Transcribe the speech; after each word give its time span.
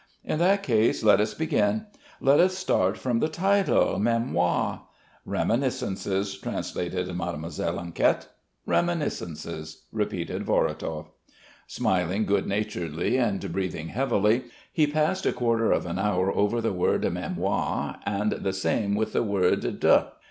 "In 0.25 0.39
that 0.39 0.63
case 0.63 1.03
let 1.03 1.21
us 1.21 1.35
begin. 1.35 1.85
Let 2.19 2.39
us 2.39 2.57
start 2.57 2.97
from 2.97 3.19
the 3.19 3.27
title, 3.27 3.99
Mémoires." 3.99 4.79
"Reminiscences...." 5.27 6.39
translated 6.39 7.15
Mademoiselle 7.15 7.77
Enquette. 7.79 8.27
"Reminiscences...." 8.65 9.83
repeated 9.91 10.43
Vorotov. 10.43 11.09
Smiling 11.67 12.25
good 12.25 12.47
naturedly 12.47 13.17
and 13.19 13.51
breathing 13.51 13.89
heavily, 13.89 14.45
he 14.73 14.87
passed 14.87 15.27
a 15.27 15.31
quarter 15.31 15.71
of 15.71 15.85
an 15.85 15.99
hour 15.99 16.33
over 16.35 16.61
the 16.61 16.73
word 16.73 17.03
mémoires 17.03 17.99
and 18.03 18.31
the 18.31 18.53
same 18.53 18.95
with 18.95 19.13
the 19.13 19.21
word 19.21 19.61
_de. 19.61 20.07